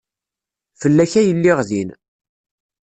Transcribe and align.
Fell-ak 0.79 1.13
ay 1.19 1.27
lliɣ 1.37 1.59
din. 1.69 1.89